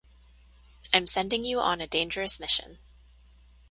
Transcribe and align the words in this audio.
I'm 0.91 1.05
sending 1.05 1.45
you 1.45 1.59
on 1.59 1.79
a 1.79 1.85
dangerous 1.85 2.39
mission. 2.39 2.79